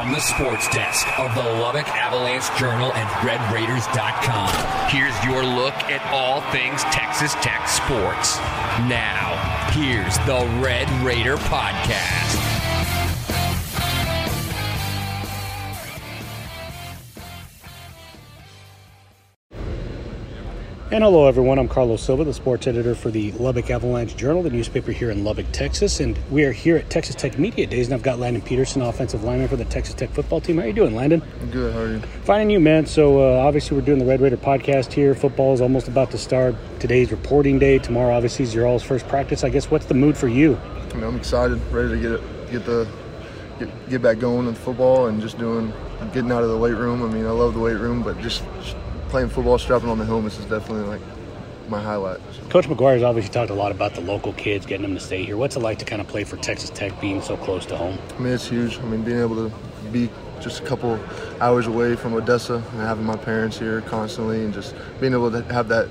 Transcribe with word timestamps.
From 0.00 0.12
the 0.12 0.20
sports 0.20 0.66
desk 0.70 1.06
of 1.18 1.34
the 1.34 1.42
Lubbock 1.42 1.86
Avalanche 1.88 2.48
Journal 2.58 2.90
and 2.94 3.06
RedRaiders.com, 3.20 4.88
here's 4.88 5.24
your 5.26 5.44
look 5.44 5.74
at 5.90 6.00
all 6.10 6.40
things 6.52 6.82
Texas 6.84 7.34
Tech 7.42 7.68
sports. 7.68 8.38
Now, 8.88 9.36
here's 9.72 10.16
the 10.20 10.48
Red 10.58 10.88
Raider 11.04 11.36
Podcast. 11.36 12.39
And 20.92 21.04
hello, 21.04 21.28
everyone. 21.28 21.60
I'm 21.60 21.68
Carlos 21.68 22.02
Silva, 22.02 22.24
the 22.24 22.34
sports 22.34 22.66
editor 22.66 22.96
for 22.96 23.12
the 23.12 23.30
Lubbock 23.32 23.70
Avalanche 23.70 24.16
Journal, 24.16 24.42
the 24.42 24.50
newspaper 24.50 24.90
here 24.90 25.12
in 25.12 25.22
Lubbock, 25.22 25.46
Texas. 25.52 26.00
And 26.00 26.18
we 26.32 26.42
are 26.42 26.50
here 26.50 26.76
at 26.76 26.90
Texas 26.90 27.14
Tech 27.14 27.38
Media 27.38 27.64
Days, 27.64 27.86
and 27.86 27.94
I've 27.94 28.02
got 28.02 28.18
Landon 28.18 28.42
Peterson, 28.42 28.82
offensive 28.82 29.22
lineman 29.22 29.46
for 29.46 29.54
the 29.54 29.64
Texas 29.66 29.94
Tech 29.94 30.10
football 30.10 30.40
team. 30.40 30.56
How 30.56 30.64
are 30.64 30.66
you 30.66 30.72
doing, 30.72 30.96
Landon? 30.96 31.22
Good. 31.52 31.72
How 31.74 31.78
are 31.82 31.92
you? 31.92 32.00
Finding 32.24 32.50
you, 32.50 32.58
man. 32.58 32.86
So 32.86 33.20
uh, 33.20 33.38
obviously, 33.38 33.76
we're 33.76 33.84
doing 33.84 34.00
the 34.00 34.04
Red 34.04 34.20
Raider 34.20 34.36
podcast 34.36 34.90
here. 34.90 35.14
Football 35.14 35.54
is 35.54 35.60
almost 35.60 35.86
about 35.86 36.10
to 36.10 36.18
start. 36.18 36.56
Today's 36.80 37.12
reporting 37.12 37.60
day. 37.60 37.78
Tomorrow, 37.78 38.12
obviously, 38.12 38.42
is 38.42 38.52
your 38.52 38.66
all's 38.66 38.82
first 38.82 39.06
practice. 39.06 39.44
I 39.44 39.48
guess 39.48 39.70
what's 39.70 39.86
the 39.86 39.94
mood 39.94 40.16
for 40.16 40.26
you? 40.26 40.56
I 40.56 40.94
mean, 40.94 41.04
I'm 41.04 41.16
excited, 41.16 41.60
ready 41.70 41.90
to 41.90 42.00
get 42.00 42.10
it, 42.10 42.50
get 42.50 42.66
the 42.66 42.88
get, 43.60 43.90
get 43.90 44.02
back 44.02 44.18
going 44.18 44.46
with 44.46 44.58
football 44.58 45.06
and 45.06 45.22
just 45.22 45.38
doing 45.38 45.72
getting 46.12 46.32
out 46.32 46.42
of 46.42 46.48
the 46.48 46.58
weight 46.58 46.74
room. 46.74 47.04
I 47.04 47.06
mean, 47.06 47.26
I 47.26 47.30
love 47.30 47.54
the 47.54 47.60
weight 47.60 47.78
room, 47.78 48.02
but 48.02 48.20
just, 48.20 48.42
just 48.64 48.74
playing 49.10 49.28
football, 49.28 49.58
strapping 49.58 49.88
on 49.88 49.98
the 49.98 50.04
helmets 50.04 50.38
is 50.38 50.46
definitely 50.46 50.86
like 50.86 51.00
my 51.68 51.80
highlight. 51.82 52.20
So. 52.32 52.42
Coach 52.48 52.66
McGuire's 52.66 53.02
obviously 53.02 53.32
talked 53.32 53.50
a 53.50 53.54
lot 53.54 53.72
about 53.72 53.94
the 53.94 54.00
local 54.00 54.32
kids, 54.32 54.66
getting 54.66 54.82
them 54.82 54.94
to 54.94 55.00
stay 55.00 55.24
here. 55.24 55.36
What's 55.36 55.56
it 55.56 55.60
like 55.60 55.78
to 55.78 55.84
kind 55.84 56.00
of 56.00 56.08
play 56.08 56.24
for 56.24 56.36
Texas 56.36 56.70
Tech, 56.70 56.98
being 57.00 57.20
so 57.20 57.36
close 57.36 57.66
to 57.66 57.76
home? 57.76 57.98
I 58.16 58.20
mean, 58.20 58.32
it's 58.32 58.48
huge. 58.48 58.78
I 58.78 58.82
mean, 58.82 59.02
being 59.02 59.20
able 59.20 59.36
to 59.48 59.54
be 59.92 60.08
just 60.40 60.60
a 60.60 60.64
couple 60.64 60.98
hours 61.40 61.66
away 61.66 61.96
from 61.96 62.14
Odessa 62.14 62.54
and 62.54 62.80
having 62.80 63.04
my 63.04 63.16
parents 63.16 63.58
here 63.58 63.82
constantly, 63.82 64.44
and 64.44 64.54
just 64.54 64.74
being 65.00 65.12
able 65.12 65.30
to 65.30 65.42
have 65.52 65.68
that 65.68 65.88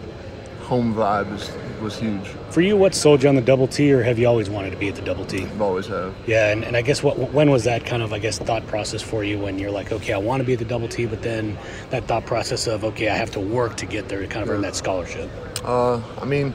home 0.62 0.94
vibe 0.94 1.34
is, 1.34 1.50
was 1.82 1.98
huge. 1.98 2.28
For 2.52 2.62
you, 2.62 2.76
what 2.78 2.94
sold 2.96 3.24
you 3.24 3.30
on 3.30 3.36
the 3.36 3.42
double 3.42 3.68
T, 3.68 3.92
or 3.94 4.02
have 4.04 4.18
you 4.20 4.28
always 4.28 4.50
wanted 4.50 4.72
to 4.72 4.78
be 4.78 4.88
at 4.90 4.96
the 4.96 5.02
double 5.02 5.26
T? 5.26 5.44
I've 5.44 5.62
always 5.62 5.88
have. 5.88 6.14
Yeah, 6.28 6.52
and, 6.52 6.64
and 6.64 6.76
I 6.78 6.82
guess 6.82 7.02
what 7.04 7.18
when 7.34 7.50
was 7.52 7.64
that 7.66 7.86
kind 7.86 8.02
of 8.04 8.14
I 8.14 8.20
guess 8.20 8.38
thought 8.40 8.66
process 8.68 9.02
for 9.02 9.24
you 9.24 9.40
when 9.40 9.60
you're 9.60 9.72
like, 9.72 9.92
okay, 9.92 10.14
I 10.14 10.18
want 10.18 10.42
to 10.42 10.46
be 10.46 10.54
at 10.54 10.60
the 10.60 10.66
double 10.66 10.88
T, 10.88 11.06
but 11.06 11.22
then 11.22 11.58
that 11.90 12.06
thought 12.06 12.26
process 12.26 12.68
of 12.68 12.84
okay, 12.84 13.10
I 13.10 13.16
have 13.16 13.32
to 13.32 13.40
work 13.40 13.78
to 13.78 13.86
get 13.86 14.10
there 14.10 14.22
to 14.22 14.28
kind 14.28 14.44
of 14.44 14.50
earn 14.50 14.62
that 14.62 14.76
scholarship. 14.76 15.30
Uh, 15.64 16.02
I 16.22 16.26
mean, 16.26 16.54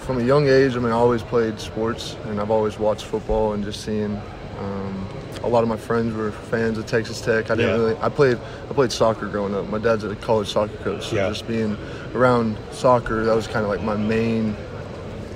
from 0.00 0.18
a 0.18 0.24
young 0.24 0.48
age, 0.48 0.74
I 0.74 0.78
mean, 0.78 0.86
I 0.92 0.96
always 0.96 1.22
played 1.22 1.60
sports, 1.60 2.16
and 2.24 2.40
I've 2.40 2.50
always 2.50 2.78
watched 2.78 3.04
football, 3.04 3.52
and 3.52 3.62
just 3.64 3.84
seeing. 3.84 4.20
Um, 4.58 5.08
a 5.44 5.48
lot 5.48 5.64
of 5.64 5.68
my 5.68 5.76
friends 5.76 6.14
were 6.14 6.30
fans 6.30 6.78
of 6.78 6.86
Texas 6.86 7.20
Tech. 7.20 7.50
I 7.50 7.56
didn't 7.56 7.70
Yeah. 7.70 7.76
really. 7.76 7.96
I 8.00 8.08
played. 8.08 8.38
I 8.70 8.74
played 8.74 8.92
soccer 8.92 9.26
growing 9.26 9.56
up. 9.56 9.68
My 9.68 9.78
dad's 9.78 10.04
a 10.04 10.14
college 10.14 10.52
soccer 10.52 10.76
coach. 10.84 11.08
So 11.08 11.16
Yeah. 11.16 11.28
just 11.30 11.48
being 11.48 11.76
around 12.14 12.56
soccer, 12.70 13.24
that 13.24 13.34
was 13.34 13.46
kind 13.46 13.64
of 13.64 13.68
like 13.68 13.82
my 13.82 13.96
main. 13.96 14.54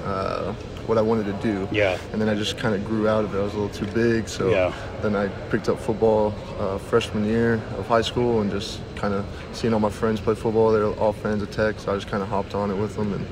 Uh, 0.05 0.55
what 0.87 0.99
I 0.99 1.03
wanted 1.03 1.27
to 1.27 1.33
do. 1.43 1.69
Yeah. 1.73 1.99
And 2.13 2.21
then 2.23 2.29
I 2.29 2.37
just 2.37 2.59
kind 2.59 2.73
of 2.73 2.85
grew 2.85 3.09
out 3.09 3.25
of 3.25 3.35
it. 3.35 3.39
I 3.39 3.43
was 3.43 3.55
a 3.55 3.59
little 3.59 3.75
too 3.75 3.93
big, 3.93 4.29
so 4.29 4.51
Yeah. 4.51 4.73
then 5.03 5.17
I 5.17 5.27
picked 5.51 5.69
up 5.69 5.81
football 5.81 6.33
uh, 6.61 6.79
freshman 6.79 7.25
year 7.25 7.55
of 7.77 7.89
high 7.89 8.03
school, 8.03 8.41
and 8.41 8.49
just 8.53 8.79
kind 8.95 9.13
of 9.13 9.27
seeing 9.53 9.75
all 9.75 9.81
my 9.81 9.91
friends 9.91 10.21
play 10.21 10.37
football. 10.37 10.71
They're 10.71 10.87
all 10.87 11.13
fans 11.13 11.43
of 11.43 11.51
Tech, 11.51 11.81
so 11.81 11.91
I 11.93 11.97
just 11.97 12.07
kind 12.07 12.23
of 12.23 12.29
hopped 12.29 12.55
on 12.55 12.71
it 12.71 12.77
with 12.77 12.95
them. 12.95 13.13
And 13.15 13.27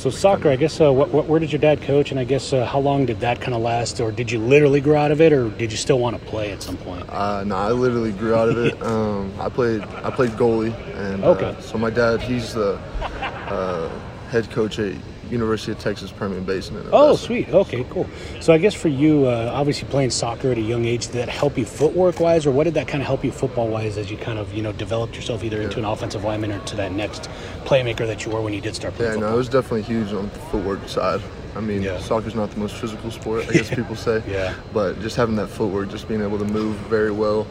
So 0.00 0.08
soccer, 0.08 0.48
I 0.48 0.56
guess. 0.56 0.80
Uh, 0.80 0.90
what, 0.90 1.10
what, 1.10 1.26
where 1.26 1.38
did 1.38 1.52
your 1.52 1.60
dad 1.60 1.82
coach, 1.82 2.10
and 2.10 2.18
I 2.18 2.24
guess 2.24 2.54
uh, 2.54 2.64
how 2.64 2.78
long 2.78 3.04
did 3.04 3.20
that 3.20 3.42
kind 3.42 3.52
of 3.54 3.60
last, 3.60 4.00
or 4.00 4.10
did 4.10 4.32
you 4.32 4.38
literally 4.38 4.80
grow 4.80 4.98
out 4.98 5.10
of 5.10 5.20
it, 5.20 5.30
or 5.30 5.50
did 5.50 5.70
you 5.70 5.76
still 5.76 5.98
want 5.98 6.18
to 6.18 6.24
play 6.24 6.52
at 6.52 6.62
some 6.62 6.78
point? 6.78 7.04
Uh, 7.10 7.44
no, 7.44 7.54
I 7.54 7.70
literally 7.72 8.12
grew 8.12 8.34
out 8.34 8.48
of 8.48 8.56
it. 8.56 8.80
Um, 8.90 9.30
I 9.38 9.48
played 9.50 9.82
I 9.82 10.10
played 10.10 10.30
goalie, 10.30 10.72
and 10.96 11.22
Okay. 11.22 11.44
uh, 11.44 11.60
so 11.60 11.76
my 11.76 11.90
dad 11.90 12.22
he's 12.22 12.54
the 12.54 12.80
uh, 13.00 13.88
head 14.30 14.50
coach 14.50 14.78
at 14.78 14.94
University 15.30 15.72
of 15.72 15.78
Texas 15.78 16.10
Permian 16.10 16.44
Basin. 16.44 16.76
in 16.76 16.88
Oh, 16.92 17.16
sweet. 17.16 17.48
Okay, 17.48 17.84
cool. 17.90 18.06
So 18.40 18.52
I 18.52 18.58
guess 18.58 18.74
for 18.74 18.88
you, 18.88 19.26
uh, 19.26 19.50
obviously 19.52 19.88
playing 19.88 20.10
soccer 20.10 20.50
at 20.50 20.58
a 20.58 20.60
young 20.62 20.84
age, 20.84 21.06
did 21.06 21.12
that 21.14 21.28
help 21.28 21.56
you 21.56 21.64
footwork 21.64 22.20
wise, 22.20 22.46
or 22.46 22.50
what 22.50 22.64
did 22.64 22.74
that 22.74 22.88
kind 22.88 23.02
of 23.02 23.06
help 23.06 23.24
you 23.24 23.30
football 23.30 23.68
wise 23.68 23.96
as 23.96 24.10
you 24.10 24.16
kind 24.16 24.38
of 24.38 24.52
you 24.54 24.62
know 24.62 24.72
developed 24.72 25.14
yourself 25.16 25.44
either 25.44 25.62
into 25.62 25.78
an 25.78 25.84
offensive 25.84 26.24
lineman 26.24 26.52
or 26.52 26.60
to 26.60 26.76
that 26.76 26.92
next 26.92 27.28
playmaker 27.64 28.06
that 28.06 28.24
you 28.24 28.32
were 28.32 28.40
when 28.40 28.52
you 28.52 28.60
did 28.60 28.74
start 28.74 28.94
playing 28.94 29.14
Yeah, 29.14 29.20
no, 29.20 29.34
it 29.34 29.36
was 29.36 29.48
definitely 29.48 29.82
huge 29.82 30.12
on 30.12 30.24
the 30.28 30.38
footwork 30.50 30.88
side. 30.88 31.20
I 31.56 31.60
mean, 31.60 31.82
Yeah. 31.82 31.98
soccer's 31.98 32.34
not 32.34 32.50
the 32.50 32.58
most 32.58 32.76
physical 32.76 33.10
sport, 33.10 33.46
I 33.48 33.52
guess 33.54 33.70
people 33.74 33.96
say. 33.96 34.22
Yeah. 34.28 34.54
But 34.72 35.00
just 35.00 35.16
having 35.16 35.36
that 35.36 35.48
footwork, 35.48 35.90
just 35.90 36.08
being 36.08 36.22
able 36.22 36.38
to 36.38 36.44
move 36.44 36.76
very 36.88 37.10
well 37.10 37.46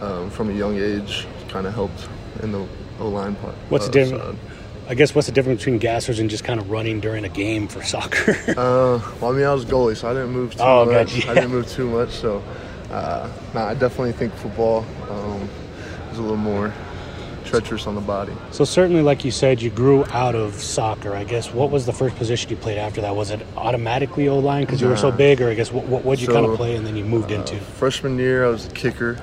um, 0.00 0.30
from 0.30 0.50
a 0.50 0.52
young 0.52 0.76
age, 0.76 1.26
kind 1.48 1.66
of 1.66 1.74
helped 1.74 2.08
in 2.42 2.52
the 2.52 2.66
O 3.00 3.08
line 3.08 3.34
part. 3.36 3.54
What's 3.68 3.84
uh, 3.84 3.90
the 3.90 3.92
difference? 3.92 4.22
side. 4.40 4.53
I 4.88 4.94
guess 4.94 5.14
what's 5.14 5.26
the 5.26 5.32
difference 5.32 5.60
between 5.64 5.80
gassers 5.80 6.20
and 6.20 6.28
just 6.28 6.44
kind 6.44 6.60
of 6.60 6.70
running 6.70 7.00
during 7.00 7.24
a 7.24 7.28
game 7.28 7.68
for 7.68 7.82
soccer? 7.94 8.32
Uh, 8.50 9.00
well, 9.20 9.32
I 9.32 9.36
mean, 9.36 9.44
I 9.46 9.54
was 9.54 9.64
goalie, 9.64 9.96
so 9.96 10.08
I 10.08 10.12
didn't 10.14 10.30
move 10.30 10.52
too 10.54 10.62
Oh, 10.62 10.84
much. 10.84 11.14
gotcha. 11.14 11.30
I 11.30 11.34
didn't 11.34 11.50
move 11.50 11.68
too 11.68 11.88
much, 11.88 12.10
so 12.10 12.42
uh, 12.90 13.30
nah, 13.54 13.66
I 13.68 13.74
definitely 13.74 14.12
think 14.12 14.34
football 14.34 14.84
um, 15.10 15.48
is 16.12 16.18
a 16.18 16.22
little 16.22 16.36
more 16.36 16.72
treacherous 17.44 17.86
on 17.86 17.94
the 17.94 18.00
body. 18.00 18.32
so 18.50 18.64
certainly, 18.64 19.02
like 19.02 19.24
you 19.24 19.30
said, 19.30 19.60
you 19.62 19.70
grew 19.70 20.04
out 20.06 20.34
of 20.34 20.54
soccer. 20.54 21.14
I 21.14 21.24
guess 21.24 21.52
what 21.52 21.70
was 21.70 21.86
the 21.86 21.92
first 21.92 22.16
position 22.16 22.50
you 22.50 22.56
played 22.56 22.78
after 22.78 23.00
that? 23.02 23.14
Was 23.14 23.30
it 23.30 23.40
automatically 23.56 24.28
O 24.28 24.38
line 24.38 24.64
because 24.64 24.80
you 24.80 24.88
were 24.88 24.96
so 24.96 25.12
big, 25.12 25.40
or 25.40 25.48
I 25.50 25.54
guess 25.54 25.70
what 25.70 25.84
what 25.86 26.04
would 26.04 26.20
you 26.20 26.28
kind 26.28 26.46
of 26.46 26.56
play 26.56 26.74
and 26.74 26.86
then 26.86 26.96
you 26.96 27.04
moved 27.04 27.30
into? 27.30 27.56
Freshman 27.58 28.18
year, 28.18 28.44
I 28.44 28.48
was 28.48 28.66
a 28.66 28.70
kicker 28.70 29.18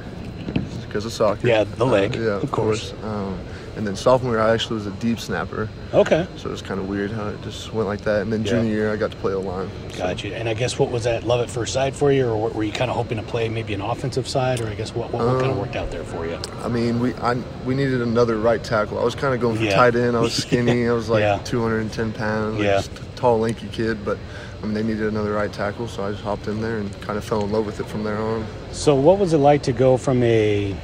because 0.86 1.04
of 1.06 1.12
soccer. 1.14 1.48
Yeah, 1.48 1.64
the 1.64 1.86
leg, 1.86 2.16
yeah, 2.16 2.40
of 2.42 2.52
course. 2.52 2.94
Um, 3.04 3.40
and 3.78 3.88
then 3.88 3.96
sophomore 3.96 4.34
year, 4.34 4.42
I 4.42 4.54
actually 4.54 4.76
was 4.76 4.88
a 4.88 4.92
deep 4.92 5.20
snapper, 5.20 5.70
Okay. 5.94 6.28
so 6.38 6.50
it 6.50 6.52
was 6.52 6.62
kind 6.62 6.80
of 6.80 6.90
weird 6.90 7.12
how 7.12 7.28
it 7.30 7.42
just 7.42 7.74
went 7.74 7.88
like 7.88 8.02
that. 8.02 8.22
And 8.22 8.32
then 8.34 8.44
Yeah. 8.44 8.52
junior 8.52 8.74
year, 8.74 8.94
I 8.94 8.96
got 8.98 9.12
to 9.12 9.18
play 9.18 9.34
O 9.34 9.40
line. 9.40 9.70
Gotcha. 9.98 10.36
And 10.36 10.50
I 10.50 10.54
guess 10.54 10.78
what 10.78 10.92
was 10.92 11.04
that 11.06 11.24
love 11.24 11.42
at 11.42 11.50
first 11.50 11.74
sight 11.74 11.96
for 11.96 12.12
you, 12.12 12.28
or 12.28 12.50
were 12.50 12.64
you 12.64 12.72
kind 12.72 12.90
of 12.92 12.98
hoping 12.98 13.18
to 13.18 13.24
play 13.24 13.48
maybe 13.50 13.74
an 13.74 13.82
offensive 13.82 14.28
side, 14.28 14.60
or 14.62 14.68
I 14.68 14.76
guess 14.76 14.94
what, 14.96 15.12
what, 15.14 15.24
what 15.26 15.36
Um, 15.36 15.40
kind 15.40 15.52
of 15.52 15.58
worked 15.58 15.76
out 15.76 15.90
there 15.92 16.04
for 16.04 16.26
you? 16.26 16.38
I 16.64 16.68
mean, 16.68 17.00
we 17.00 17.14
I, 17.16 17.36
we 17.66 17.76
needed 17.76 18.02
another 18.02 18.38
right 18.38 18.64
tackle. 18.64 19.00
I 19.00 19.04
was 19.04 19.16
kind 19.16 19.34
of 19.34 19.40
going 19.40 19.58
for 19.58 19.64
Yeah. 19.64 19.76
tight 19.76 19.96
end. 19.96 20.16
I 20.18 20.20
was 20.20 20.34
skinny. 20.46 20.88
I 20.88 20.94
was 20.94 21.10
like 21.10 21.22
Yeah. 21.22 21.40
210 21.46 22.12
pounds. 22.14 22.56
like 22.58 22.66
Yeah. 22.66 22.78
just 22.78 22.92
a 22.92 23.02
tall, 23.16 23.40
lanky 23.40 23.68
kid. 23.72 24.04
But 24.04 24.18
I 24.62 24.66
mean, 24.66 24.74
they 24.76 24.84
needed 24.84 25.08
another 25.08 25.34
right 25.34 25.52
tackle, 25.52 25.88
so 25.88 26.04
I 26.04 26.12
just 26.12 26.24
hopped 26.24 26.48
in 26.48 26.62
there 26.62 26.78
and 26.78 27.02
kind 27.02 27.18
of 27.18 27.24
fell 27.24 27.42
in 27.44 27.52
love 27.52 27.66
with 27.66 27.80
it 27.80 27.88
from 27.88 28.04
there 28.04 28.18
on. 28.18 28.46
So, 28.72 28.94
what 28.96 29.18
was 29.18 29.34
it 29.34 29.40
like 29.40 29.64
to 29.64 29.72
go 29.72 29.98
from 29.98 30.22
a 30.22 30.76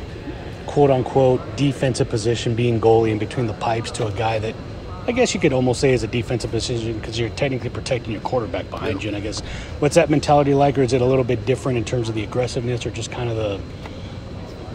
quote 0.67 0.91
unquote 0.91 1.41
defensive 1.55 2.09
position, 2.09 2.53
being 2.55 2.79
goalie 2.79 3.09
in 3.11 3.17
between 3.17 3.47
the 3.47 3.53
pipes, 3.53 3.89
to 3.91 4.05
a 4.05 4.11
guy 4.11 4.37
that 4.39 4.53
I 5.07 5.13
guess 5.13 5.33
you 5.33 5.39
could 5.39 5.53
almost 5.53 5.79
say 5.79 5.93
is 5.93 6.03
a 6.03 6.07
defensive 6.07 6.51
position 6.51 6.99
because 6.99 7.17
you're 7.17 7.29
technically 7.29 7.69
protecting 7.69 8.11
your 8.11 8.21
quarterback 8.21 8.69
behind 8.69 9.01
you? 9.01 9.07
And 9.07 9.15
I 9.17 9.21
guess 9.21 9.39
what's 9.79 9.95
that 9.95 10.09
mentality 10.09 10.53
like, 10.53 10.77
or 10.77 10.81
is 10.83 10.91
it 10.91 11.01
a 11.01 11.05
little 11.05 11.23
bit 11.23 11.45
different 11.45 11.77
in 11.77 11.85
terms 11.85 12.09
of 12.09 12.15
the 12.15 12.23
aggressiveness, 12.23 12.85
or 12.85 12.91
just 12.91 13.09
kind 13.09 13.29
of 13.29 13.37
the, 13.37 13.61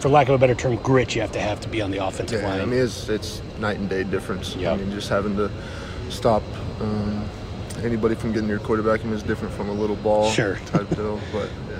for 0.01 0.09
lack 0.09 0.27
of 0.29 0.33
a 0.33 0.37
better 0.39 0.55
term, 0.55 0.75
grit 0.77 1.13
you 1.13 1.21
have 1.21 1.31
to 1.33 1.39
have 1.39 1.61
to 1.61 1.69
be 1.69 1.81
on 1.83 1.91
the 1.91 2.03
offensive 2.03 2.41
Yeah, 2.41 2.47
line? 2.49 2.61
I 2.61 2.65
mean, 2.65 2.79
it's 2.79 3.07
it's 3.09 3.41
night 3.59 3.77
and 3.77 3.87
day 3.87 4.03
difference. 4.03 4.55
Yeah. 4.55 4.71
I 4.73 4.77
mean, 4.77 4.89
just 4.91 5.07
having 5.07 5.35
to 5.37 5.51
stop 6.09 6.41
um, 6.81 7.23
anybody 7.83 8.15
from 8.15 8.33
getting 8.33 8.49
your 8.49 8.59
quarterback 8.59 9.01
I 9.01 9.03
mean, 9.03 9.13
is 9.13 9.21
different 9.23 9.53
from 9.53 9.69
a 9.69 9.73
little 9.73 9.95
ball 9.97 10.31
Sure. 10.31 10.55
type 10.65 10.89
deal. 10.95 11.19
But 11.31 11.49
yeah. 11.69 11.77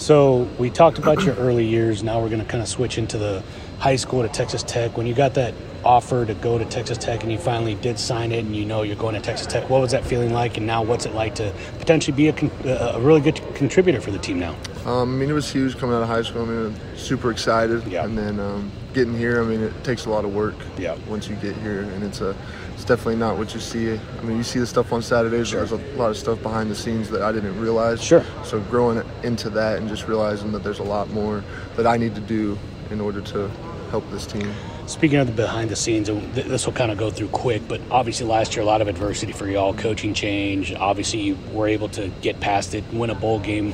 So 0.00 0.48
we 0.58 0.70
talked 0.70 0.98
about 0.98 1.24
your 1.24 1.34
early 1.34 1.66
years. 1.66 2.02
Now 2.02 2.22
we're 2.22 2.30
going 2.30 2.40
to 2.40 2.46
kind 2.46 2.62
of 2.62 2.68
switch 2.70 2.96
into 2.96 3.18
the 3.18 3.42
high 3.80 3.96
school 3.96 4.22
to 4.22 4.28
Texas 4.28 4.62
Tech. 4.62 4.96
When 4.96 5.06
you 5.06 5.12
got 5.12 5.34
that 5.34 5.52
offer 5.84 6.26
to 6.26 6.34
go 6.34 6.58
to 6.58 6.64
Texas 6.64 6.98
Tech 6.98 7.22
and 7.22 7.32
you 7.32 7.38
finally 7.38 7.74
did 7.74 7.98
sign 7.98 8.32
it, 8.32 8.44
and 8.44 8.54
you 8.54 8.64
know 8.64 8.82
you're 8.82 8.96
going 8.96 9.14
to 9.14 9.20
Texas 9.20 9.46
Tech, 9.46 9.68
what 9.70 9.80
was 9.80 9.92
that 9.92 10.04
feeling 10.04 10.32
like? 10.32 10.56
And 10.56 10.66
now 10.66 10.82
what's 10.82 11.06
it 11.06 11.14
like 11.14 11.34
to 11.36 11.52
potentially 11.78 12.16
be 12.16 12.28
a, 12.28 12.94
a 12.94 13.00
really 13.00 13.20
good 13.20 13.40
contributor 13.54 14.00
for 14.00 14.10
the 14.10 14.18
team 14.18 14.38
now? 14.38 14.56
Um, 14.84 15.14
I 15.14 15.18
mean, 15.18 15.30
it 15.30 15.34
was 15.34 15.50
huge 15.50 15.76
coming 15.76 15.94
out 15.94 16.02
of 16.02 16.08
high 16.08 16.22
school. 16.22 16.42
I 16.42 16.46
mean, 16.46 16.80
super 16.96 17.30
excited. 17.30 17.86
Yeah. 17.86 18.04
And 18.04 18.16
then 18.16 18.40
um, 18.40 18.72
getting 18.94 19.16
here, 19.16 19.42
I 19.42 19.44
mean, 19.44 19.60
it 19.60 19.84
takes 19.84 20.06
a 20.06 20.10
lot 20.10 20.24
of 20.24 20.34
work. 20.34 20.54
Yeah. 20.78 20.96
Once 21.06 21.28
you 21.28 21.36
get 21.36 21.54
here, 21.56 21.82
and 21.82 22.02
it's 22.02 22.20
a, 22.22 22.34
it's 22.74 22.84
definitely 22.84 23.16
not 23.16 23.36
what 23.36 23.52
you 23.52 23.60
see. 23.60 23.92
I 23.92 24.22
mean, 24.22 24.38
you 24.38 24.42
see 24.42 24.58
the 24.58 24.66
stuff 24.66 24.90
on 24.92 25.02
Saturdays. 25.02 25.48
Sure. 25.48 25.64
There's 25.64 25.72
a 25.72 25.96
lot 25.96 26.08
of 26.10 26.16
stuff 26.16 26.42
behind 26.42 26.70
the 26.70 26.74
scenes 26.74 27.10
that 27.10 27.20
I 27.20 27.30
didn't 27.30 27.60
realize. 27.60 28.02
Sure. 28.02 28.24
So 28.42 28.60
growing 28.60 29.02
into 29.22 29.50
that 29.50 29.78
and 29.78 29.88
just 29.88 30.08
realizing 30.08 30.50
that 30.52 30.64
there's 30.64 30.78
a 30.78 30.84
lot 30.84 31.10
more 31.10 31.44
that 31.76 31.86
I 31.86 31.98
need 31.98 32.14
to 32.14 32.22
do 32.22 32.58
in 32.90 33.02
order 33.02 33.20
to 33.20 33.48
help 33.90 34.10
this 34.10 34.26
team. 34.26 34.50
Speaking 34.90 35.20
of 35.20 35.28
the 35.28 35.32
behind 35.32 35.70
the 35.70 35.76
scenes, 35.76 36.10
this 36.34 36.66
will 36.66 36.72
kind 36.72 36.90
of 36.90 36.98
go 36.98 37.10
through 37.10 37.28
quick, 37.28 37.62
but 37.68 37.80
obviously 37.92 38.26
last 38.26 38.56
year 38.56 38.64
a 38.64 38.66
lot 38.66 38.82
of 38.82 38.88
adversity 38.88 39.30
for 39.30 39.46
y'all, 39.46 39.72
coaching 39.72 40.14
change. 40.14 40.74
Obviously 40.74 41.20
you 41.20 41.38
were 41.52 41.68
able 41.68 41.88
to 41.90 42.08
get 42.22 42.40
past 42.40 42.74
it, 42.74 42.82
win 42.92 43.08
a 43.08 43.14
bowl 43.14 43.38
game. 43.38 43.72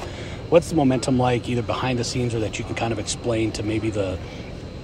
What's 0.51 0.69
the 0.69 0.77
momentum 0.77 1.19
like, 1.19 1.49
either 1.49 1.63
behind 1.63 1.99
the 1.99 2.05
scenes 2.05 2.35
or 2.35 2.41
that 2.41 2.59
you 2.59 2.67
can 2.67 2.75
kind 2.75 2.93
of 2.93 2.99
explain 2.99 3.51
to 3.53 3.63
maybe 3.63 3.89
the 3.89 4.19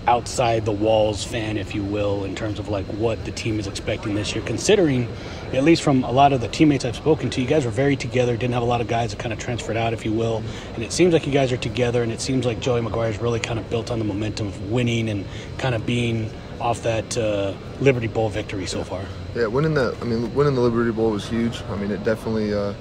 outside 0.07 0.65
the 0.65 0.73
walls 0.73 1.25
fan, 1.25 1.57
if 1.57 1.75
you 1.75 1.83
will, 1.83 2.25
in 2.25 2.35
terms 2.35 2.59
of 2.59 2.69
like 2.69 2.87
what 2.87 3.25
the 3.25 3.31
team 3.31 3.61
is 3.61 3.67
expecting 3.67 4.15
this 4.15 4.35
year, 4.35 4.45
considering, 4.45 5.09
at 5.53 5.65
least 5.65 5.83
from 5.83 6.03
a 6.05 6.11
lot 6.11 6.33
of 6.33 6.41
the 6.41 6.49
teammates 6.49 6.85
I've 6.85 6.97
spoken 6.97 7.31
to, 7.31 7.41
you 7.41 7.47
guys 7.47 7.65
were 7.65 7.71
very 7.71 7.97
together, 7.97 8.37
didn't 8.37 8.55
have 8.55 8.63
a 8.63 8.67
lot 8.67 8.81
of 8.81 8.89
guys 8.89 9.11
that 9.11 9.19
kind 9.19 9.33
of 9.33 9.39
transferred 9.39 9.77
out, 9.77 9.93
if 9.93 10.05
you 10.05 10.13
will. 10.13 10.43
And 10.75 10.83
it 10.83 10.93
seems 10.93 11.13
like 11.13 11.27
you 11.27 11.33
guys 11.33 11.53
are 11.53 11.57
together, 11.57 12.03
and 12.03 12.13
it 12.13 12.21
seems 12.21 12.47
like 12.47 12.61
Joey 12.61 12.81
McGuire's 12.81 13.21
really 13.21 13.41
kind 13.41 13.59
of 13.59 13.69
built 13.71 13.91
on 13.91 13.99
the 13.99 14.05
momentum 14.05 14.49
of 14.49 14.71
winning 14.73 15.09
and 15.09 15.25
kind 15.59 15.75
of 15.75 15.87
being 15.87 16.31
off 16.61 16.83
that 16.83 17.17
uh, 17.19 17.55
Liberty 17.81 18.07
Bowl 18.07 18.29
victory 18.29 18.67
so 18.67 18.85
far. 18.85 19.05
Yeah, 19.35 19.47
winning 19.47 19.75
that. 19.75 19.97
I 20.01 20.05
mean, 20.05 20.35
winning 20.35 20.55
the 20.55 20.61
Liberty 20.61 20.93
Bowl 20.93 21.11
was 21.11 21.29
huge. 21.29 21.63
I 21.63 21.77
mean, 21.77 21.91
it 21.91 22.05
definitely, 22.05 22.55
uh, 22.55 22.75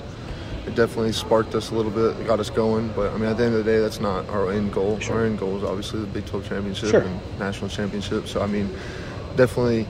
it 0.67 0.75
definitely 0.75 1.11
sparked 1.11 1.55
us 1.55 1.71
a 1.71 1.75
little 1.75 1.91
bit, 1.91 2.19
it 2.19 2.27
got 2.27 2.39
us 2.39 2.49
going. 2.49 2.89
But 2.89 3.11
I 3.13 3.17
mean, 3.17 3.29
at 3.29 3.37
the 3.37 3.45
end 3.45 3.55
of 3.55 3.65
the 3.65 3.71
day, 3.71 3.79
that's 3.79 3.99
not 3.99 4.27
our 4.29 4.51
end 4.51 4.71
goal. 4.73 4.99
Sure. 4.99 5.17
Our 5.17 5.25
end 5.25 5.39
goal 5.39 5.57
is 5.57 5.63
obviously 5.63 6.01
the 6.01 6.07
Big 6.07 6.25
12 6.25 6.47
championship 6.47 6.89
Sure. 6.89 7.01
and 7.01 7.19
national 7.39 7.69
championship. 7.69 8.27
So 8.27 8.41
I 8.41 8.47
mean, 8.47 8.69
definitely 9.35 9.87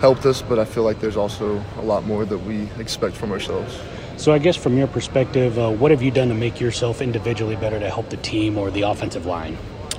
helped 0.00 0.24
us. 0.26 0.42
But 0.42 0.58
I 0.58 0.64
feel 0.64 0.82
like 0.84 1.00
there's 1.00 1.16
also 1.16 1.62
a 1.78 1.82
lot 1.82 2.04
more 2.04 2.24
that 2.24 2.38
we 2.38 2.68
expect 2.78 3.16
from 3.16 3.32
ourselves. 3.32 3.78
So, 4.18 4.32
I 4.32 4.38
guess 4.38 4.56
from 4.56 4.78
your 4.78 4.86
perspective, 4.86 5.58
uh, 5.58 5.70
what 5.70 5.90
have 5.90 6.02
you 6.02 6.10
done 6.10 6.28
to 6.28 6.34
make 6.34 6.58
yourself 6.58 7.02
individually 7.02 7.54
better 7.54 7.78
to 7.78 7.90
help 7.90 8.08
the 8.08 8.16
team 8.16 8.56
or 8.56 8.70
the 8.70 8.80
offensive 8.82 9.26
line? 9.26 9.58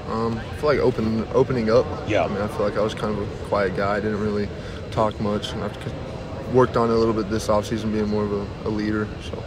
Um, 0.09 0.39
I 0.39 0.56
feel 0.56 0.69
like 0.69 0.80
open, 0.80 1.27
opening 1.33 1.69
up. 1.69 1.86
Yeah. 2.07 2.24
I 2.24 2.27
mean, 2.27 2.42
I 2.42 2.48
feel 2.48 2.62
like 2.65 2.77
I 2.77 2.81
was 2.81 2.95
kind 2.95 3.15
of 3.15 3.21
a 3.21 3.45
quiet 3.45 3.75
guy. 3.75 3.98
I 3.98 4.00
didn't 4.00 4.19
really 4.19 4.50
talk 4.89 5.19
much, 5.21 5.51
and 5.54 5.63
I've 5.63 6.54
worked 6.54 6.77
on 6.77 6.89
it 6.89 6.94
a 6.94 6.98
little 6.98 7.13
bit 7.13 7.30
this 7.30 7.48
offseason, 7.48 7.92
being 7.92 8.07
more 8.07 8.24
of 8.24 8.31
a, 8.33 8.68
a 8.68 8.71
leader. 8.71 9.07
So. 9.21 9.44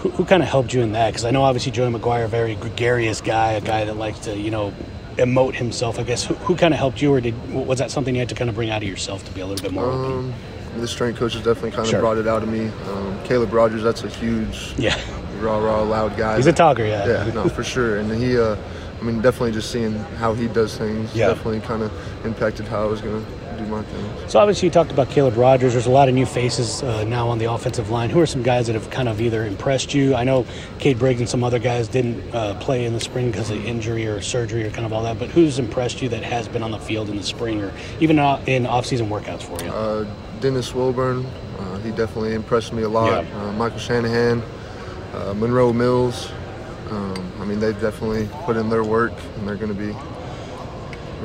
Who, 0.00 0.10
who 0.10 0.24
kind 0.24 0.42
of 0.42 0.48
helped 0.48 0.72
you 0.72 0.80
in 0.80 0.92
that? 0.92 1.10
Because 1.10 1.24
I 1.24 1.30
know 1.30 1.42
obviously 1.42 1.72
Joey 1.72 1.92
McGuire, 1.92 2.24
a 2.24 2.28
very 2.28 2.54
gregarious 2.54 3.20
guy, 3.20 3.52
a 3.52 3.60
guy 3.60 3.84
that 3.84 3.96
likes 3.96 4.20
to, 4.20 4.36
you 4.36 4.50
know, 4.50 4.72
emote 5.16 5.54
himself. 5.54 5.98
I 5.98 6.04
guess 6.04 6.24
who, 6.24 6.34
who 6.34 6.56
kind 6.56 6.72
of 6.72 6.80
helped 6.80 7.02
you, 7.02 7.12
or 7.12 7.20
did 7.20 7.34
was 7.52 7.78
that 7.80 7.90
something 7.90 8.14
you 8.14 8.20
had 8.20 8.28
to 8.30 8.34
kind 8.34 8.48
of 8.48 8.56
bring 8.56 8.70
out 8.70 8.82
of 8.82 8.88
yourself 8.88 9.24
to 9.26 9.32
be 9.32 9.40
a 9.42 9.46
little 9.46 9.62
bit 9.62 9.72
more 9.72 9.84
open? 9.84 10.32
Um, 10.74 10.80
the 10.80 10.88
strength 10.88 11.18
coaches 11.18 11.42
definitely 11.42 11.72
kind 11.72 11.82
of 11.82 11.88
Sure. 11.88 12.00
brought 12.00 12.16
it 12.16 12.26
out 12.26 12.42
of 12.42 12.48
me. 12.48 12.68
Um, 12.88 13.18
Caleb 13.24 13.52
Rogers, 13.52 13.82
that's 13.82 14.02
a 14.04 14.08
huge, 14.08 14.72
Yeah, 14.78 14.98
raw, 15.40 15.58
raw, 15.58 15.82
loud 15.82 16.16
guy. 16.16 16.36
he's 16.36 16.46
a 16.46 16.52
talker. 16.52 16.84
Yeah, 16.84 17.06
Yeah, 17.26 17.32
no, 17.34 17.48
for 17.48 17.64
sure. 17.64 17.98
And 17.98 18.10
he, 18.12 18.38
uh, 18.38 18.56
I 19.00 19.02
mean, 19.02 19.20
definitely 19.20 19.52
just 19.52 19.70
seeing 19.70 19.92
how 20.18 20.32
he 20.32 20.46
does 20.48 20.78
things 20.78 21.14
Yeah. 21.14 21.28
definitely 21.28 21.60
kind 21.60 21.82
of 21.82 21.92
impacted 22.24 22.66
how 22.68 22.82
I 22.82 22.86
was 22.86 23.00
going 23.02 23.22
to 23.24 23.30
do 23.64 23.70
my 23.70 23.82
things. 23.82 24.32
So 24.32 24.38
obviously 24.38 24.66
you 24.66 24.72
talked 24.72 24.90
about 24.92 25.10
Caleb 25.10 25.36
Rogers. 25.36 25.72
There's 25.72 25.86
a 25.86 25.90
lot 25.90 26.08
of 26.08 26.14
new 26.14 26.26
faces 26.26 26.82
uh, 26.82 27.04
now 27.04 27.28
on 27.28 27.38
the 27.38 27.50
offensive 27.50 27.90
line. 27.90 28.10
Who 28.10 28.20
are 28.20 28.26
some 28.26 28.42
guys 28.42 28.66
that 28.66 28.74
have 28.74 28.90
kind 28.90 29.08
of 29.08 29.20
either 29.20 29.44
impressed 29.44 29.94
you? 29.94 30.14
I 30.14 30.24
know 30.24 30.46
Cade 30.78 30.98
Briggs 30.98 31.20
and 31.20 31.28
some 31.28 31.44
other 31.44 31.58
guys 31.58 31.88
didn't 31.88 32.34
uh, 32.34 32.54
play 32.60 32.84
in 32.84 32.92
the 32.92 33.00
spring 33.00 33.30
because 33.30 33.50
of 33.50 33.64
injury 33.64 34.06
or 34.06 34.20
surgery 34.20 34.64
or 34.64 34.70
kind 34.70 34.86
of 34.86 34.92
all 34.92 35.02
that. 35.04 35.18
But 35.18 35.30
who's 35.30 35.58
impressed 35.58 36.02
you 36.02 36.08
that 36.10 36.22
has 36.22 36.48
been 36.48 36.62
on 36.62 36.70
the 36.70 36.78
field 36.78 37.10
in 37.10 37.16
the 37.16 37.22
spring 37.22 37.60
or 37.62 37.72
even 38.00 38.18
in 38.46 38.66
off-season 38.66 39.08
workouts 39.08 39.42
for 39.42 39.62
you? 39.64 39.70
Uh, 39.70 40.06
Dennis 40.40 40.74
Wilburn, 40.74 41.26
uh, 41.58 41.78
he 41.80 41.90
definitely 41.90 42.34
impressed 42.34 42.72
me 42.72 42.82
a 42.82 42.88
lot. 42.88 43.24
Yeah. 43.24 43.42
Uh, 43.42 43.52
Michael 43.52 43.78
Shanahan, 43.78 44.42
uh, 45.14 45.34
Monroe 45.34 45.72
Mills. 45.72 46.30
Um, 46.90 47.32
I 47.40 47.44
mean, 47.44 47.60
they've 47.60 47.80
definitely 47.80 48.28
put 48.44 48.56
in 48.56 48.68
their 48.68 48.82
work, 48.82 49.12
and 49.36 49.46
they're 49.46 49.56
going 49.56 49.68
to 49.68 49.74
be 49.74 49.92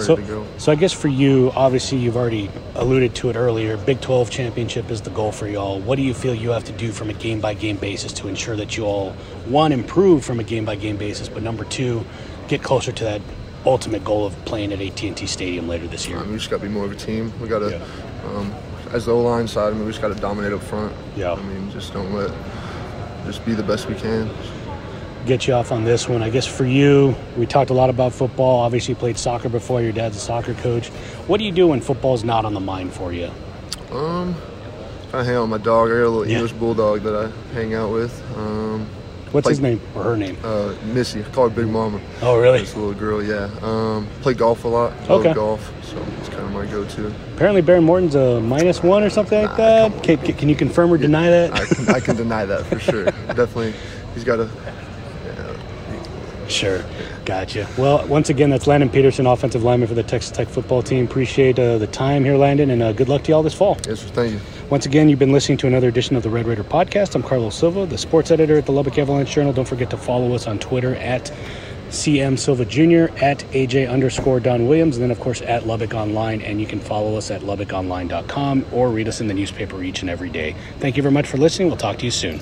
so, 0.03 0.15
to 0.15 0.21
go. 0.21 0.45
so 0.57 0.71
I 0.71 0.75
guess 0.75 0.91
for 0.93 1.07
you, 1.07 1.51
obviously 1.55 1.97
you've 1.97 2.17
already 2.17 2.49
alluded 2.75 3.15
to 3.15 3.29
it 3.29 3.35
earlier. 3.35 3.77
Big 3.77 4.01
12 4.01 4.29
championship 4.29 4.89
is 4.91 5.01
the 5.01 5.09
goal 5.11 5.31
for 5.31 5.47
y'all. 5.47 5.79
What 5.79 5.95
do 5.97 6.01
you 6.01 6.13
feel 6.13 6.33
you 6.35 6.49
have 6.51 6.63
to 6.65 6.71
do 6.73 6.91
from 6.91 7.09
a 7.09 7.13
game 7.13 7.39
by 7.39 7.53
game 7.53 7.77
basis 7.77 8.11
to 8.13 8.27
ensure 8.27 8.55
that 8.55 8.77
you 8.77 8.85
all 8.85 9.11
one 9.45 9.71
improve 9.71 10.25
from 10.25 10.39
a 10.39 10.43
game 10.43 10.65
by 10.65 10.75
game 10.75 10.97
basis, 10.97 11.29
but 11.29 11.43
number 11.43 11.63
two, 11.65 12.05
get 12.47 12.61
closer 12.63 12.91
to 12.91 13.03
that 13.03 13.21
ultimate 13.65 14.03
goal 14.03 14.25
of 14.25 14.45
playing 14.45 14.71
at 14.73 14.81
AT&T 14.81 15.25
Stadium 15.25 15.67
later 15.67 15.87
this 15.87 16.07
year? 16.07 16.19
Mean, 16.19 16.31
we 16.31 16.37
just 16.37 16.49
got 16.49 16.57
to 16.57 16.63
be 16.63 16.69
more 16.69 16.85
of 16.85 16.91
a 16.91 16.95
team. 16.95 17.33
We 17.39 17.47
got 17.47 17.59
to, 17.59 17.71
Yeah. 17.71 18.29
um, 18.37 18.53
as 18.91 19.05
the 19.05 19.11
O 19.13 19.21
line 19.21 19.47
side, 19.47 19.73
I 19.73 19.75
mean, 19.75 19.85
we 19.85 19.91
just 19.91 20.01
got 20.01 20.13
to 20.13 20.19
dominate 20.21 20.53
up 20.53 20.61
front. 20.61 20.93
Yeah. 21.15 21.33
I 21.33 21.41
mean, 21.41 21.71
just 21.71 21.91
don't 21.93 22.13
let, 22.13 22.31
just 23.25 23.43
be 23.45 23.53
the 23.53 23.63
best 23.63 23.87
we 23.89 23.95
can. 23.95 24.29
Get 25.25 25.47
you 25.47 25.53
off 25.55 25.71
on 25.71 25.83
this 25.83 26.07
one. 26.07 26.21
I 26.21 26.29
guess 26.29 26.45
for 26.45 26.65
you, 26.65 27.15
we 27.35 27.47
talked 27.47 27.71
a 27.71 27.73
lot 27.73 27.89
about 27.89 28.13
football. 28.13 28.59
Obviously, 28.59 28.91
you 28.93 28.95
played 28.95 29.17
soccer 29.17 29.49
before. 29.49 29.81
Your 29.81 29.91
dad's 29.91 30.17
a 30.17 30.19
soccer 30.19 30.53
coach. 30.53 30.89
What 31.27 31.37
do 31.39 31.45
you 31.45 31.51
do 31.51 31.67
when 31.67 31.81
football's 31.81 32.23
not 32.23 32.45
on 32.45 32.53
the 32.53 32.59
mind 32.59 32.93
for 32.93 33.11
you? 33.11 33.31
Um, 33.91 34.35
I 35.13 35.23
hang 35.23 35.35
out 35.35 35.41
with 35.41 35.49
my 35.49 35.57
dog. 35.57 35.89
I 35.89 35.93
got 35.95 35.99
a 36.01 36.09
little 36.09 36.27
Yeah. 36.27 36.35
English 36.35 36.51
bulldog 36.53 37.01
that 37.03 37.15
I 37.15 37.53
hang 37.55 37.73
out 37.73 37.91
with. 37.91 38.21
Um, 38.37 38.85
What's 39.31 39.45
Like- 39.47 39.53
his 39.53 39.59
name 39.61 39.81
or 39.95 40.03
her 40.03 40.15
name? 40.15 40.37
uh, 40.45 40.69
Missy, 40.93 41.19
I 41.19 41.23
call 41.23 41.49
her 41.49 41.55
Big 41.55 41.67
Mama. 41.67 41.99
Oh, 42.21 42.37
really? 42.39 42.59
This 42.59 42.73
little 42.75 42.93
girl, 42.93 43.21
yeah. 43.21 43.49
Um, 43.63 44.07
play 44.21 44.33
golf 44.33 44.63
a 44.63 44.67
lot. 44.69 44.93
Love 45.09 45.21
Okay. 45.25 45.33
golf, 45.33 45.73
so 45.83 45.97
it's 46.19 46.29
kind 46.29 46.43
of 46.43 46.53
my 46.53 46.65
go-to. 46.65 47.11
Apparently, 47.35 47.61
Behren 47.61 47.83
Morton's 47.83 48.15
a 48.15 48.39
minus 48.39 48.81
one 48.81 49.03
or 49.03 49.09
something 49.09 49.41
like 49.41 49.57
that. 49.57 50.03
Can, 50.03 50.17
can 50.19 50.47
you 50.47 50.55
confirm 50.55 50.93
or 50.93 50.97
deny 50.97 51.29
that? 51.29 51.53
I 51.53 51.65
can, 51.65 51.89
I 51.95 51.99
can 51.99 52.15
deny 52.15 52.45
that 52.45 52.65
for 52.67 52.79
sure. 52.79 53.05
Definitely, 53.27 53.73
he's 54.13 54.23
got 54.23 54.39
a. 54.39 54.47
Sure. 56.47 56.83
Gotcha. 57.25 57.67
Well, 57.77 58.07
once 58.07 58.29
again, 58.29 58.49
that's 58.49 58.67
Landon 58.67 58.89
Peterson, 58.89 59.25
offensive 59.25 59.63
lineman 59.63 59.87
for 59.87 59.95
the 59.95 60.03
Texas 60.03 60.31
Tech 60.31 60.47
football 60.47 60.83
team. 60.83 61.05
Appreciate 61.05 61.57
uh, 61.57 61.77
the 61.77 61.87
time 61.87 62.23
here, 62.23 62.37
Landon, 62.37 62.69
and 62.69 62.83
uh, 62.83 62.93
good 62.93 63.09
luck 63.09 63.23
to 63.23 63.29
you 63.29 63.35
all 63.35 63.43
this 63.43 63.53
fall. 63.53 63.77
Yes, 63.87 64.01
sir, 64.01 64.07
thank 64.09 64.33
you. 64.33 64.39
Once 64.69 64.85
again, 64.85 65.09
you've 65.09 65.19
been 65.19 65.31
listening 65.31 65.57
to 65.59 65.67
another 65.67 65.87
edition 65.87 66.15
of 66.15 66.23
the 66.23 66.29
Red 66.29 66.45
Raider 66.45 66.63
podcast. 66.63 67.15
I'm 67.15 67.23
Carlos 67.23 67.55
Silva, 67.55 67.85
the 67.85 67.97
sports 67.97 68.31
editor 68.31 68.57
at 68.57 68.65
the 68.65 68.71
Lubbock 68.71 68.97
Avalanche 68.97 69.31
Journal. 69.31 69.53
Don't 69.53 69.67
forget 69.67 69.89
to 69.89 69.97
follow 69.97 70.33
us 70.33 70.47
on 70.47 70.59
Twitter 70.59 70.95
at 70.95 71.31
CM 71.89 72.37
Silva 72.37 72.65
Jr., 72.65 73.15
at 73.23 73.39
AJ 73.51 73.89
underscore 73.89 74.39
Don 74.39 74.67
Williams, 74.67 74.97
and 74.97 75.03
then, 75.03 75.11
of 75.11 75.19
course, 75.19 75.41
at 75.41 75.65
Lubbock 75.65 75.93
Online. 75.93 76.41
And 76.41 76.59
you 76.59 76.67
can 76.67 76.79
follow 76.79 77.15
us 77.15 77.31
at 77.31 77.41
lubbockonline.com 77.41 78.65
or 78.71 78.89
read 78.89 79.07
us 79.07 79.21
in 79.21 79.27
the 79.27 79.33
newspaper 79.33 79.81
each 79.83 80.01
and 80.01 80.09
every 80.09 80.29
day. 80.29 80.55
Thank 80.79 80.97
you 80.97 81.03
very 81.03 81.13
much 81.13 81.27
for 81.27 81.37
listening. 81.37 81.69
We'll 81.69 81.77
talk 81.77 81.97
to 81.99 82.05
you 82.05 82.11
soon. 82.11 82.39